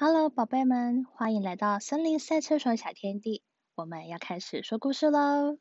[0.00, 3.42] Hello，宝贝们，欢迎来到森林赛车手小天地。
[3.74, 5.58] 我们要开始说故事喽。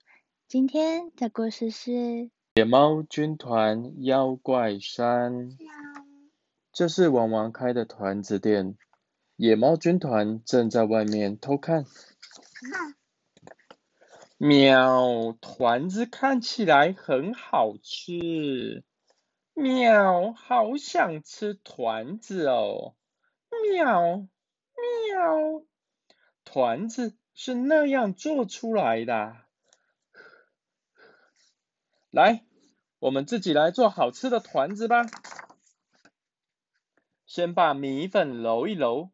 [0.48, 1.90] 今天的故事是
[2.54, 5.50] 《野猫军团妖怪山》。
[6.72, 8.78] 这是王王开的团子店，
[9.38, 11.86] 野猫军团正在外面偷看。
[14.38, 18.84] 喵，团子看起来很好吃。
[19.56, 22.94] 喵，好想吃团子哦。
[23.64, 24.28] 喵
[25.08, 25.64] 喵，
[26.44, 29.36] 团子是那样做出来的。
[32.10, 32.44] 来，
[33.00, 35.06] 我们自己来做好吃的团子吧。
[37.26, 39.12] 先把米粉揉一揉，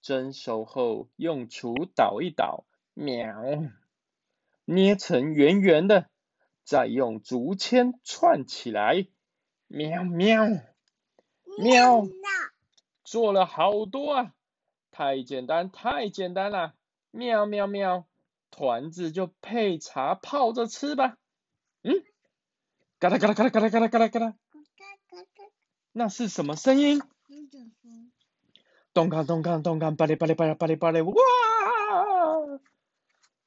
[0.00, 3.34] 蒸熟后用锄捣一捣，喵，
[4.64, 6.08] 捏成圆圆的，
[6.64, 9.06] 再用竹签串起来，
[9.68, 10.02] 喵。
[10.04, 10.46] 喵。
[11.56, 12.02] 喵，
[13.04, 14.32] 做了好多啊，
[14.90, 16.74] 太简单太简单了，
[17.10, 18.06] 喵喵喵，
[18.50, 21.16] 团子就配茶泡着吃吧。
[21.82, 22.02] 嗯，
[22.98, 24.34] 嘎啦嘎啦嘎啦嘎啦嘎啦嘎啦嘎啦，
[25.92, 27.02] 那是什么声音？
[28.94, 31.14] 咚咚咚咚咚咚，巴里巴里巴里巴里巴里，哇！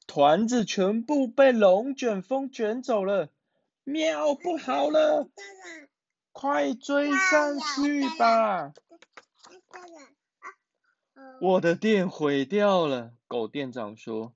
[0.06, 3.30] 团子全部被龙卷风卷走了，
[3.84, 5.30] 喵，不好了，
[6.32, 8.74] 快追上去吧！
[11.42, 14.34] 我的店毁掉了，狗店长说，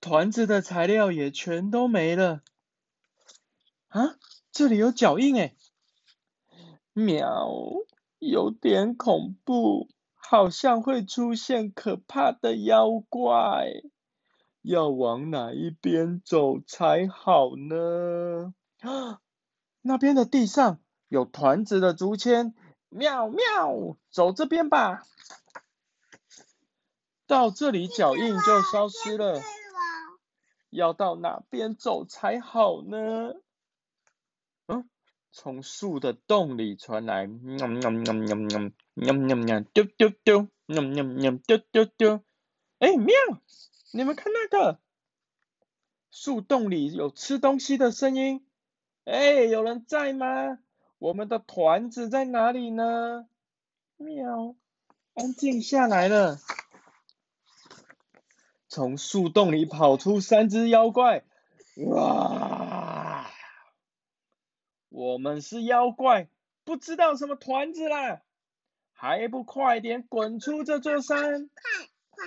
[0.00, 2.42] 团子的材料也全都没了。
[3.88, 4.16] 啊，
[4.52, 5.54] 这里有脚印哎，
[6.92, 7.48] 喵。
[8.22, 13.66] 有点恐怖，好像会出现可怕的妖怪，
[14.60, 18.52] 要往哪一边走才好呢？
[18.80, 19.22] 啊，
[19.80, 22.54] 那边的地上有团子的竹签，
[22.90, 25.04] 喵喵，走这边吧。
[27.26, 29.40] 到这里脚印就消失了，
[30.70, 33.34] 要到哪边走才好呢？
[34.66, 34.90] 嗯
[35.32, 42.20] 从树的洞里传来，喵喵喵喵喵喵喵喵，丢丢丢，喵喵喵，丢丢丢。
[42.80, 43.14] 哎，喵！
[43.92, 44.80] 你们看那个，
[46.10, 48.44] 树洞里有吃东西的声音。
[49.04, 50.58] 哎，有人在吗？
[51.00, 53.26] 我们的团子在哪里呢？
[53.96, 54.54] 喵！
[55.14, 56.36] 安静下来了。
[58.68, 61.24] 从树洞里跑出三只妖怪，
[61.86, 63.30] 哇！
[64.90, 66.28] 我们是妖怪，
[66.64, 68.20] 不知道什么团子啦，
[68.92, 71.48] 还不快点滚出这座山！
[71.48, 72.26] 快快！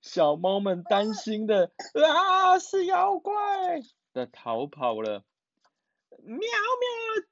[0.00, 3.34] 小猫们担心的啊，是妖怪
[4.12, 5.24] 的逃跑了。
[6.18, 6.40] 喵喵，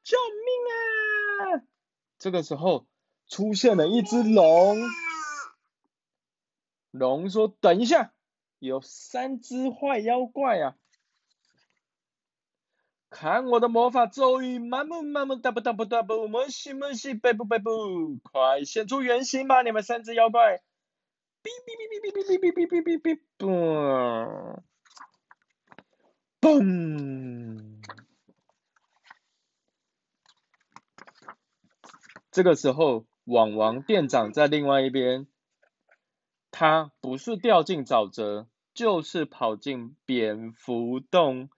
[0.03, 0.73] 救命啊！
[2.19, 2.87] 这个时候
[3.29, 4.79] 出现了一只龙，
[6.91, 8.13] 龙说：“等一下，
[8.59, 10.77] 有三只坏妖怪啊！”
[13.11, 20.63] 看我的魔法咒语，满木满木大不大不大不，摩西摩西背不背不，快现出原形吧，你们三只妖怪！
[21.43, 24.63] 哔哔哔哔哔哔哔哔哔哔哔，嘣！
[26.41, 27.70] 嘣！
[32.31, 35.27] 这个时候，网王店长在另外一边，
[36.51, 41.49] 他不是掉进沼泽，就是跑进蝙蝠洞。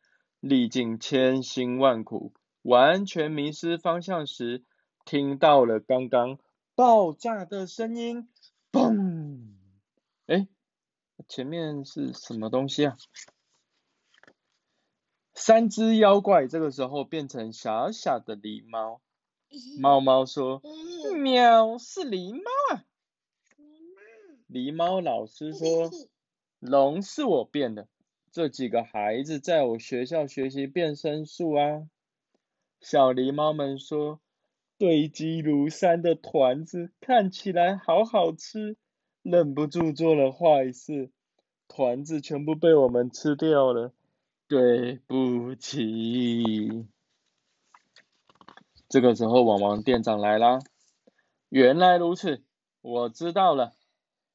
[0.40, 4.64] 历尽千辛万苦，完全迷失方向时，
[5.04, 6.36] 听到了刚刚
[6.74, 8.28] 爆炸的声音，
[8.72, 9.52] 嘣！
[10.26, 10.48] 哎，
[11.28, 12.96] 前面是什么东西啊？
[15.32, 19.00] 三只妖怪这个时候变成小小的狸猫。
[19.78, 20.62] 猫猫说
[21.16, 22.84] ：“喵，是狸猫啊。”
[24.48, 25.90] 狸猫老师说
[26.60, 27.88] ：“龙是我变的。”
[28.32, 31.86] 这几个孩子在我学校学习变身术啊！
[32.80, 34.20] 小狸猫们说，
[34.78, 38.76] 堆积如山的团子看起来好好吃，
[39.22, 41.10] 忍不住做了坏事，
[41.68, 43.92] 团子全部被我们吃掉了，
[44.48, 46.86] 对不起。
[48.92, 50.58] 这个时候，网王店长来啦，
[51.48, 52.44] 原来如此，
[52.82, 53.72] 我知道了，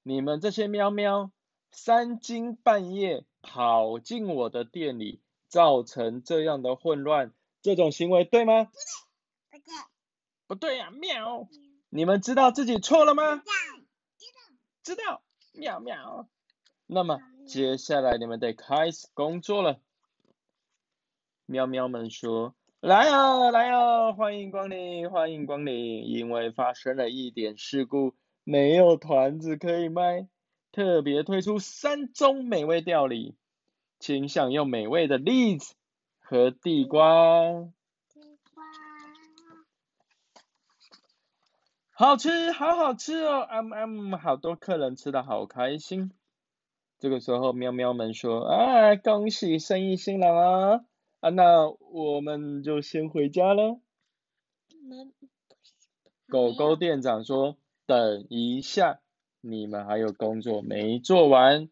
[0.01, 1.31] 你们这些喵喵，
[1.71, 3.23] 三更半夜。
[3.49, 7.31] 跑进我的店里，造成这样的混乱，
[7.61, 8.65] 这种行为对吗？
[8.65, 9.75] 不对，不对，
[10.47, 10.89] 不对呀！
[10.91, 11.47] 喵，
[11.89, 13.37] 你们知道自己错了吗？
[13.37, 13.53] 知道，
[14.83, 15.23] 知道，知道。
[15.53, 16.27] 喵喵。
[16.87, 19.79] 那么接下来你们得开始工作了。
[21.45, 26.07] 喵喵们说：“来啊，来啊，欢迎光临，欢迎光临。
[26.07, 28.13] 因为发生了一点事故，
[28.43, 30.27] 没有团子可以卖，
[30.71, 33.35] 特别推出三种美味料理，
[33.97, 35.73] 请享用美味的栗子
[36.19, 37.41] 和地瓜。
[38.13, 38.21] 地
[38.53, 38.63] 瓜
[41.89, 43.41] 好吃，好好吃哦！
[43.49, 46.11] 嗯嗯，好多客人吃的好开心。
[46.99, 50.85] 这个时候，喵喵们说：“啊，恭喜生意兴隆啊！
[51.19, 53.79] 啊，那我们就先回家了。”
[56.29, 58.99] 狗狗店长说：“等一下，
[59.41, 61.69] 你们还有工作没做完，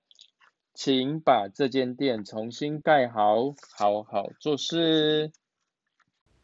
[0.74, 5.32] 请把这间店重新盖好，好好做事。”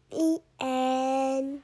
[0.09, 1.61] The end.